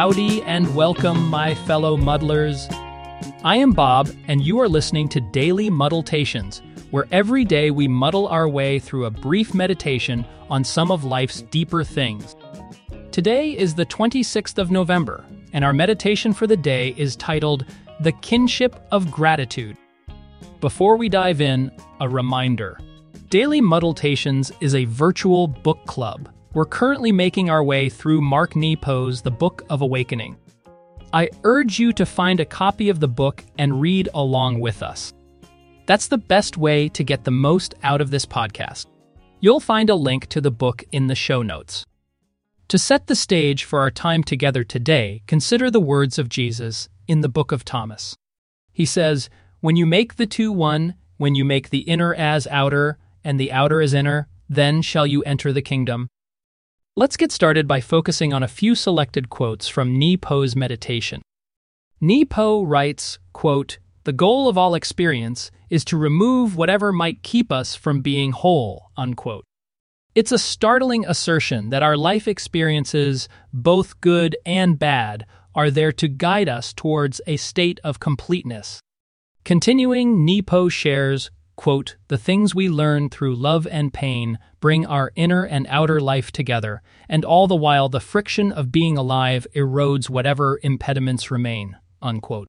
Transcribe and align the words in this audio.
Howdy 0.00 0.42
and 0.44 0.74
welcome, 0.74 1.28
my 1.28 1.54
fellow 1.54 1.94
muddlers. 1.94 2.66
I 3.44 3.56
am 3.56 3.72
Bob, 3.72 4.08
and 4.28 4.40
you 4.40 4.58
are 4.58 4.66
listening 4.66 5.10
to 5.10 5.20
Daily 5.20 5.68
Muddletations, 5.68 6.62
where 6.90 7.06
every 7.12 7.44
day 7.44 7.70
we 7.70 7.86
muddle 7.86 8.26
our 8.28 8.48
way 8.48 8.78
through 8.78 9.04
a 9.04 9.10
brief 9.10 9.52
meditation 9.52 10.24
on 10.48 10.64
some 10.64 10.90
of 10.90 11.04
life's 11.04 11.42
deeper 11.42 11.84
things. 11.84 12.34
Today 13.12 13.50
is 13.50 13.74
the 13.74 13.84
26th 13.84 14.56
of 14.56 14.70
November, 14.70 15.22
and 15.52 15.66
our 15.66 15.74
meditation 15.74 16.32
for 16.32 16.46
the 16.46 16.56
day 16.56 16.94
is 16.96 17.14
titled 17.14 17.66
The 18.00 18.12
Kinship 18.12 18.82
of 18.90 19.10
Gratitude. 19.10 19.76
Before 20.62 20.96
we 20.96 21.10
dive 21.10 21.42
in, 21.42 21.70
a 22.00 22.08
reminder 22.08 22.80
Daily 23.28 23.60
Muddletations 23.60 24.50
is 24.62 24.74
a 24.74 24.86
virtual 24.86 25.46
book 25.46 25.84
club. 25.84 26.30
We're 26.52 26.64
currently 26.64 27.12
making 27.12 27.48
our 27.48 27.62
way 27.62 27.88
through 27.88 28.22
Mark 28.22 28.56
Nepo's 28.56 29.22
The 29.22 29.30
Book 29.30 29.62
of 29.70 29.82
Awakening. 29.82 30.36
I 31.12 31.30
urge 31.44 31.78
you 31.78 31.92
to 31.92 32.04
find 32.04 32.40
a 32.40 32.44
copy 32.44 32.88
of 32.88 32.98
the 32.98 33.06
book 33.06 33.44
and 33.56 33.80
read 33.80 34.08
along 34.14 34.58
with 34.58 34.82
us. 34.82 35.14
That's 35.86 36.08
the 36.08 36.18
best 36.18 36.56
way 36.56 36.88
to 36.88 37.04
get 37.04 37.22
the 37.22 37.30
most 37.30 37.76
out 37.84 38.00
of 38.00 38.10
this 38.10 38.26
podcast. 38.26 38.86
You'll 39.38 39.60
find 39.60 39.90
a 39.90 39.94
link 39.94 40.26
to 40.26 40.40
the 40.40 40.50
book 40.50 40.82
in 40.90 41.06
the 41.06 41.14
show 41.14 41.42
notes. 41.42 41.86
To 42.66 42.78
set 42.78 43.06
the 43.06 43.14
stage 43.14 43.62
for 43.62 43.78
our 43.78 43.92
time 43.92 44.24
together 44.24 44.64
today, 44.64 45.22
consider 45.28 45.70
the 45.70 45.78
words 45.78 46.18
of 46.18 46.28
Jesus 46.28 46.88
in 47.06 47.20
the 47.20 47.28
book 47.28 47.52
of 47.52 47.64
Thomas. 47.64 48.16
He 48.72 48.86
says, 48.86 49.30
When 49.60 49.76
you 49.76 49.86
make 49.86 50.16
the 50.16 50.26
two 50.26 50.50
one, 50.50 50.94
when 51.16 51.36
you 51.36 51.44
make 51.44 51.70
the 51.70 51.82
inner 51.82 52.12
as 52.12 52.48
outer, 52.48 52.98
and 53.22 53.38
the 53.38 53.52
outer 53.52 53.80
as 53.80 53.94
inner, 53.94 54.26
then 54.48 54.82
shall 54.82 55.06
you 55.06 55.22
enter 55.22 55.52
the 55.52 55.62
kingdom. 55.62 56.08
Let's 57.00 57.16
get 57.16 57.32
started 57.32 57.66
by 57.66 57.80
focusing 57.80 58.34
on 58.34 58.42
a 58.42 58.46
few 58.46 58.74
selected 58.74 59.30
quotes 59.30 59.68
from 59.68 59.98
Nepo's 59.98 60.54
meditation. 60.54 61.22
Nepo 61.98 62.62
writes, 62.62 63.18
quote, 63.32 63.78
The 64.04 64.12
goal 64.12 64.50
of 64.50 64.58
all 64.58 64.74
experience 64.74 65.50
is 65.70 65.82
to 65.86 65.96
remove 65.96 66.58
whatever 66.58 66.92
might 66.92 67.22
keep 67.22 67.50
us 67.50 67.74
from 67.74 68.02
being 68.02 68.32
whole, 68.32 68.90
unquote. 68.98 69.46
It's 70.14 70.30
a 70.30 70.36
startling 70.36 71.06
assertion 71.06 71.70
that 71.70 71.82
our 71.82 71.96
life 71.96 72.28
experiences, 72.28 73.30
both 73.50 74.02
good 74.02 74.36
and 74.44 74.78
bad, 74.78 75.24
are 75.54 75.70
there 75.70 75.92
to 75.92 76.06
guide 76.06 76.50
us 76.50 76.74
towards 76.74 77.22
a 77.26 77.38
state 77.38 77.80
of 77.82 77.98
completeness. 77.98 78.78
Continuing, 79.46 80.26
Nepo 80.26 80.68
shares, 80.68 81.30
quote, 81.60 81.96
The 82.08 82.16
things 82.16 82.54
we 82.54 82.70
learn 82.70 83.10
through 83.10 83.36
love 83.36 83.66
and 83.66 83.92
pain 83.92 84.38
bring 84.60 84.86
our 84.86 85.12
inner 85.14 85.44
and 85.44 85.66
outer 85.68 86.00
life 86.00 86.32
together, 86.32 86.80
and 87.06 87.22
all 87.22 87.46
the 87.46 87.54
while 87.54 87.90
the 87.90 88.00
friction 88.00 88.50
of 88.50 88.72
being 88.72 88.96
alive 88.96 89.46
erodes 89.54 90.08
whatever 90.08 90.58
impediments 90.62 91.30
remain. 91.30 91.76
Unquote. 92.00 92.48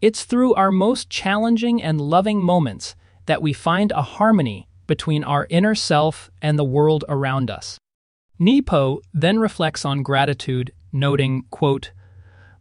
It's 0.00 0.24
through 0.24 0.54
our 0.54 0.72
most 0.72 1.10
challenging 1.10 1.82
and 1.82 2.00
loving 2.00 2.42
moments 2.42 2.96
that 3.26 3.42
we 3.42 3.52
find 3.52 3.92
a 3.92 4.00
harmony 4.00 4.70
between 4.86 5.22
our 5.22 5.46
inner 5.50 5.74
self 5.74 6.30
and 6.40 6.58
the 6.58 6.64
world 6.64 7.04
around 7.10 7.50
us. 7.50 7.78
Nepo 8.38 9.02
then 9.12 9.38
reflects 9.38 9.84
on 9.84 10.02
gratitude, 10.02 10.72
noting, 10.94 11.44
quote, 11.50 11.92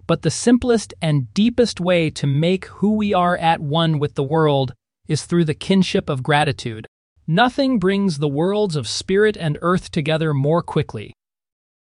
But 0.07 0.23
the 0.23 0.30
simplest 0.30 0.94
and 1.02 1.33
deepest 1.33 1.80
way 1.80 2.09
to 2.09 2.27
make 2.27 2.66
who 2.66 2.97
we 2.97 3.13
are 3.13 3.38
at 3.38 3.61
one 3.61 3.97
with 3.97 4.16
the 4.16 4.23
world 4.23 4.73
is 5.10 5.26
through 5.26 5.44
the 5.44 5.54
kinship 5.54 6.10
of 6.10 6.24
gratitude. 6.24 6.88
Nothing 7.28 7.80
brings 7.80 8.20
the 8.20 8.30
worlds 8.30 8.78
of 8.78 8.88
spirit 8.88 9.36
and 9.36 9.58
earth 9.62 9.92
together 9.92 10.34
more 10.34 10.62
quickly. 10.62 11.14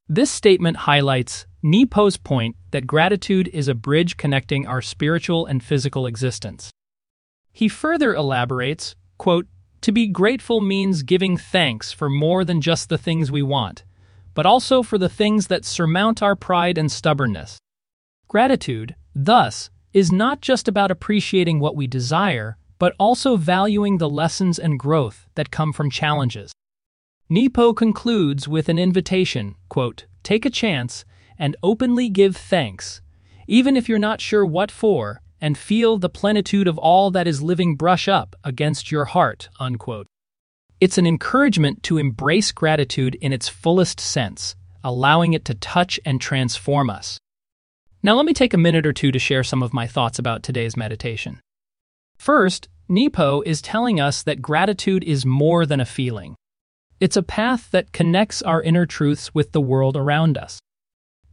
This 0.09 0.31
statement 0.31 0.79
highlights 0.79 1.47
Nepo's 1.63 2.17
point 2.17 2.57
that 2.71 2.87
gratitude 2.87 3.51
is 3.53 3.67
a 3.67 3.75
bridge 3.75 4.17
connecting 4.17 4.67
our 4.67 4.81
spiritual 4.81 5.45
and 5.47 5.63
physical 5.63 6.07
existence. 6.07 6.71
He 7.53 7.69
further 7.69 8.15
elaborates, 8.15 8.95
quote, 9.19 9.47
To 9.81 9.91
be 9.91 10.07
grateful 10.07 10.61
means 10.61 11.03
giving 11.03 11.37
thanks 11.37 11.91
for 11.91 12.09
more 12.09 12.45
than 12.45 12.61
just 12.61 12.89
the 12.89 12.99
things 12.99 13.33
we 13.33 13.43
want, 13.43 13.83
but 14.35 14.47
also 14.47 14.83
for 14.83 14.99
the 14.99 15.09
things 15.09 15.49
that 15.49 15.65
surmount 15.65 16.23
our 16.23 16.37
pride 16.37 16.79
and 16.79 16.93
stubbornness. 16.93 17.59
Gratitude, 18.29 18.95
thus, 19.15 19.71
is 19.93 20.13
not 20.13 20.41
just 20.41 20.69
about 20.69 20.91
appreciating 20.93 21.59
what 21.59 21.75
we 21.75 21.89
desire, 21.89 22.59
but 22.79 22.95
also 22.99 23.37
valuing 23.37 23.99
the 23.99 24.09
lessons 24.09 24.59
and 24.59 24.79
growth 24.79 25.29
that 25.35 25.51
come 25.51 25.73
from 25.73 25.91
challenges. 25.91 26.53
Nepo 27.29 27.73
concludes 27.73 28.47
with 28.47 28.69
an 28.69 28.79
invitation, 28.79 29.55
quote, 29.69 30.07
Take 30.23 30.45
a 30.45 30.51
chance 30.51 31.05
and 31.39 31.57
openly 31.63 32.09
give 32.09 32.37
thanks, 32.37 33.01
even 33.47 33.77
if 33.77 33.89
you're 33.89 33.99
not 33.99 34.21
sure 34.21 34.45
what 34.45 34.71
for, 34.71 35.21
and 35.41 35.59
feel 35.59 35.99
the 35.99 36.09
plenitude 36.09 36.69
of 36.69 36.79
all 36.79 37.11
that 37.11 37.27
is 37.27 37.43
living 37.43 37.77
brush 37.77 38.09
up 38.09 38.37
against 38.45 38.91
your 38.91 39.07
heart, 39.07 39.49
unquote. 39.61 40.07
It's 40.81 40.99
an 40.99 41.07
encouragement 41.07 41.83
to 41.85 41.99
embrace 41.99 42.53
gratitude 42.53 43.17
in 43.17 43.33
its 43.33 43.49
fullest 43.49 43.99
sense, 43.99 44.55
allowing 44.85 45.33
it 45.33 45.45
to 45.47 45.55
touch 45.55 45.99
and 46.05 46.21
transform 46.21 46.91
us. 46.91 47.19
Now, 48.03 48.15
let 48.15 48.27
me 48.27 48.35
take 48.35 48.55
a 48.55 48.59
minute 48.59 48.87
or 48.87 48.93
two 48.93 49.11
to 49.11 49.19
share 49.19 49.43
some 49.43 49.63
of 49.63 49.73
my 49.73 49.87
thoughts 49.87 50.19
about 50.19 50.43
today's 50.43 50.77
meditation. 50.77 51.41
First, 52.19 52.69
Nepo 52.89 53.43
is 53.43 53.63
telling 53.63 54.01
us 54.01 54.23
that 54.23 54.43
gratitude 54.43 55.05
is 55.05 55.27
more 55.27 55.67
than 55.67 55.81
a 55.81 55.85
feeling. 55.85 56.37
It's 56.99 57.17
a 57.17 57.23
path 57.23 57.71
that 57.73 57.93
connects 57.93 58.43
our 58.43 58.63
inner 58.63 58.87
truths 58.87 59.35
with 59.35 59.53
the 59.53 59.61
world 59.61 59.97
around 59.97 60.39
us. 60.39 60.59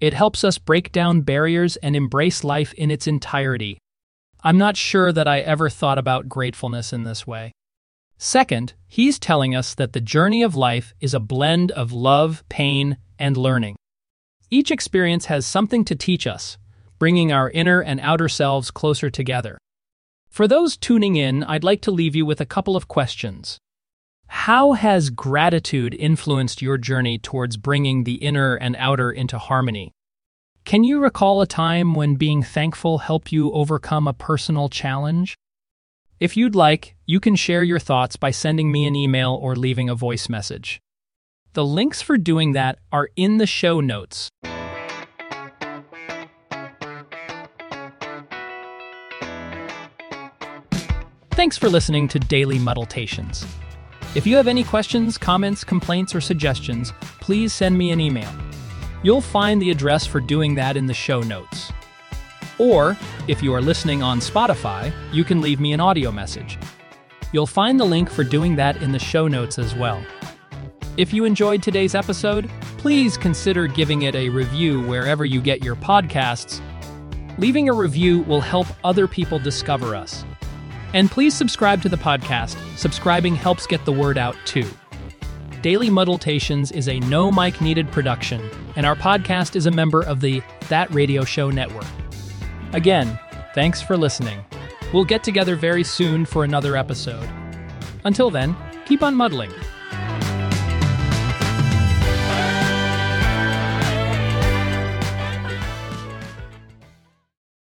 It 0.01 0.13
helps 0.13 0.43
us 0.43 0.57
break 0.57 0.91
down 0.91 1.21
barriers 1.21 1.77
and 1.77 1.95
embrace 1.95 2.43
life 2.43 2.73
in 2.73 2.91
its 2.91 3.07
entirety. 3.07 3.77
I'm 4.43 4.57
not 4.57 4.75
sure 4.75 5.13
that 5.13 5.27
I 5.27 5.39
ever 5.39 5.69
thought 5.69 5.97
about 5.97 6.27
gratefulness 6.27 6.91
in 6.91 7.03
this 7.03 7.25
way. 7.25 7.53
Second, 8.17 8.73
he's 8.87 9.19
telling 9.19 9.55
us 9.55 9.73
that 9.75 9.93
the 9.93 10.01
journey 10.01 10.43
of 10.43 10.55
life 10.55 10.93
is 10.99 11.13
a 11.13 11.19
blend 11.19 11.71
of 11.71 11.93
love, 11.93 12.43
pain, 12.49 12.97
and 13.17 13.37
learning. 13.37 13.75
Each 14.49 14.69
experience 14.71 15.25
has 15.25 15.45
something 15.45 15.85
to 15.85 15.95
teach 15.95 16.27
us, 16.27 16.57
bringing 16.99 17.31
our 17.31 17.49
inner 17.49 17.79
and 17.79 17.99
outer 18.01 18.27
selves 18.27 18.71
closer 18.71 19.09
together. 19.09 19.57
For 20.33 20.47
those 20.47 20.77
tuning 20.77 21.15
in, 21.15 21.43
I'd 21.43 21.63
like 21.63 21.81
to 21.81 21.91
leave 21.91 22.15
you 22.15 22.25
with 22.25 22.41
a 22.41 22.45
couple 22.47 22.75
of 22.75 22.87
questions. 22.87 23.59
How 24.25 24.71
has 24.71 25.11
gratitude 25.11 25.93
influenced 25.93 26.59
your 26.59 26.79
journey 26.79 27.19
towards 27.19 27.55
bringing 27.55 28.03
the 28.03 28.15
inner 28.15 28.55
and 28.55 28.75
outer 28.79 29.11
into 29.11 29.37
harmony? 29.37 29.91
Can 30.65 30.83
you 30.83 30.99
recall 30.99 31.43
a 31.43 31.45
time 31.45 31.93
when 31.93 32.15
being 32.15 32.41
thankful 32.41 32.97
helped 32.97 33.31
you 33.31 33.51
overcome 33.51 34.07
a 34.07 34.13
personal 34.13 34.69
challenge? 34.69 35.35
If 36.19 36.35
you'd 36.35 36.55
like, 36.55 36.95
you 37.05 37.19
can 37.19 37.35
share 37.35 37.61
your 37.61 37.77
thoughts 37.77 38.15
by 38.15 38.31
sending 38.31 38.71
me 38.71 38.87
an 38.87 38.95
email 38.95 39.37
or 39.39 39.55
leaving 39.55 39.87
a 39.87 39.93
voice 39.93 40.29
message. 40.29 40.81
The 41.53 41.63
links 41.63 42.01
for 42.01 42.17
doing 42.17 42.53
that 42.53 42.79
are 42.91 43.11
in 43.15 43.37
the 43.37 43.45
show 43.45 43.81
notes. 43.81 44.31
Thanks 51.33 51.57
for 51.57 51.67
listening 51.67 52.07
to 52.09 52.19
Daily 52.19 52.59
Muddletations. 52.59 53.43
If 54.13 54.27
you 54.27 54.35
have 54.35 54.47
any 54.47 54.63
questions, 54.63 55.17
comments, 55.17 55.63
complaints, 55.63 56.13
or 56.13 56.21
suggestions, 56.21 56.93
please 57.21 57.51
send 57.51 57.75
me 57.75 57.89
an 57.89 57.99
email. 57.99 58.29
You'll 59.01 59.19
find 59.19 59.59
the 59.59 59.71
address 59.71 60.05
for 60.05 60.19
doing 60.19 60.53
that 60.55 60.77
in 60.77 60.85
the 60.85 60.93
show 60.93 61.21
notes. 61.21 61.73
Or, 62.59 62.95
if 63.27 63.41
you 63.41 63.51
are 63.55 63.61
listening 63.61 64.03
on 64.03 64.19
Spotify, 64.19 64.93
you 65.11 65.23
can 65.23 65.41
leave 65.41 65.59
me 65.59 65.73
an 65.73 65.79
audio 65.79 66.11
message. 66.11 66.59
You'll 67.31 67.47
find 67.47 67.79
the 67.79 67.85
link 67.85 68.11
for 68.11 68.23
doing 68.23 68.55
that 68.57 68.83
in 68.83 68.91
the 68.91 68.99
show 68.99 69.27
notes 69.27 69.57
as 69.57 69.73
well. 69.73 70.05
If 70.97 71.11
you 71.11 71.25
enjoyed 71.25 71.63
today's 71.63 71.95
episode, 71.95 72.47
please 72.77 73.17
consider 73.17 73.65
giving 73.65 74.03
it 74.03 74.13
a 74.13 74.29
review 74.29 74.83
wherever 74.83 75.25
you 75.25 75.41
get 75.41 75.63
your 75.63 75.75
podcasts. 75.77 76.61
Leaving 77.39 77.69
a 77.69 77.73
review 77.73 78.21
will 78.21 78.41
help 78.41 78.67
other 78.83 79.07
people 79.07 79.39
discover 79.39 79.95
us. 79.95 80.23
And 80.93 81.09
please 81.09 81.33
subscribe 81.33 81.81
to 81.81 81.89
the 81.89 81.97
podcast. 81.97 82.57
Subscribing 82.77 83.35
helps 83.35 83.65
get 83.65 83.83
the 83.85 83.91
word 83.91 84.17
out 84.17 84.35
too. 84.45 84.69
Daily 85.61 85.89
Muddletations 85.89 86.71
is 86.71 86.89
a 86.89 86.99
no 87.01 87.31
mic 87.31 87.61
needed 87.61 87.89
production, 87.91 88.41
and 88.75 88.85
our 88.85 88.95
podcast 88.95 89.55
is 89.55 89.65
a 89.65 89.71
member 89.71 90.01
of 90.03 90.19
the 90.19 90.41
That 90.69 90.93
Radio 90.93 91.23
Show 91.23 91.49
Network. 91.49 91.87
Again, 92.73 93.17
thanks 93.55 93.81
for 93.81 93.95
listening. 93.95 94.43
We'll 94.93 95.05
get 95.05 95.23
together 95.23 95.55
very 95.55 95.83
soon 95.83 96.25
for 96.25 96.43
another 96.43 96.75
episode. 96.75 97.27
Until 98.03 98.29
then, 98.29 98.55
keep 98.85 99.01
on 99.01 99.15
muddling. 99.15 99.51